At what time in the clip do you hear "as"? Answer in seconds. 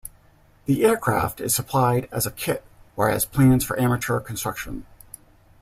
2.11-2.25, 3.11-3.23